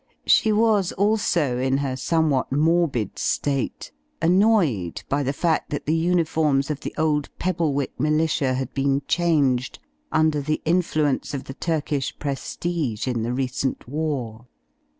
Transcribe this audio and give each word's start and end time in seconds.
She 0.25 0.51
was 0.51 0.91
also, 0.93 1.59
in 1.59 1.77
her 1.77 1.95
somewhat 1.95 2.51
morbid 2.51 3.19
state, 3.19 3.91
annoyed 4.19 5.03
by 5.09 5.21
the 5.21 5.31
fact 5.31 5.69
that 5.69 5.85
the 5.85 5.93
uniforms 5.93 6.71
of 6.71 6.79
the 6.79 6.91
old 6.97 7.29
Pebblewick 7.37 7.99
militia 7.99 8.55
had 8.55 8.73
been 8.73 9.03
changed, 9.07 9.77
under 10.11 10.41
the 10.41 10.59
influence 10.65 11.35
of 11.35 11.43
the 11.43 11.53
Turkish 11.53 12.17
prestige 12.17 13.07
in 13.07 13.21
the 13.21 13.31
recent 13.31 13.87
war. 13.87 14.47